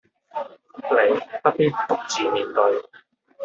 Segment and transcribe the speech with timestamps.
[0.33, 2.89] 你不必獨自面對